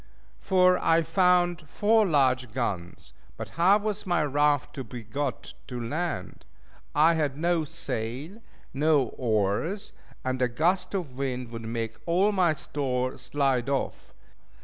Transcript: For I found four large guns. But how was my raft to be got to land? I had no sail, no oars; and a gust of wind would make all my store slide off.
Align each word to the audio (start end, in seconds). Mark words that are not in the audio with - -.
For 0.39 0.79
I 0.79 1.03
found 1.03 1.69
four 1.69 2.07
large 2.07 2.51
guns. 2.53 3.13
But 3.37 3.49
how 3.49 3.77
was 3.77 4.07
my 4.07 4.23
raft 4.23 4.73
to 4.73 4.83
be 4.83 5.03
got 5.03 5.53
to 5.67 5.79
land? 5.79 6.43
I 6.95 7.13
had 7.13 7.37
no 7.37 7.65
sail, 7.65 8.41
no 8.73 9.09
oars; 9.15 9.93
and 10.25 10.41
a 10.41 10.47
gust 10.47 10.95
of 10.95 11.19
wind 11.19 11.51
would 11.51 11.61
make 11.65 11.99
all 12.07 12.31
my 12.31 12.53
store 12.53 13.15
slide 13.19 13.69
off. 13.69 14.11